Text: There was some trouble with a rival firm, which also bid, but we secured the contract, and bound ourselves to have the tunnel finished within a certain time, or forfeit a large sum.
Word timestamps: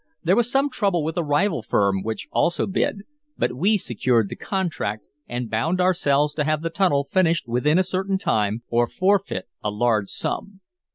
There 0.23 0.35
was 0.35 0.49
some 0.51 0.71
trouble 0.71 1.03
with 1.03 1.15
a 1.15 1.23
rival 1.23 1.61
firm, 1.61 2.01
which 2.01 2.27
also 2.31 2.65
bid, 2.65 3.03
but 3.37 3.53
we 3.53 3.77
secured 3.77 4.29
the 4.29 4.35
contract, 4.35 5.05
and 5.27 5.47
bound 5.47 5.79
ourselves 5.79 6.33
to 6.33 6.43
have 6.43 6.63
the 6.63 6.71
tunnel 6.71 7.03
finished 7.03 7.47
within 7.47 7.77
a 7.77 7.83
certain 7.83 8.17
time, 8.17 8.63
or 8.67 8.87
forfeit 8.87 9.47
a 9.63 9.69
large 9.69 10.09
sum. 10.09 10.61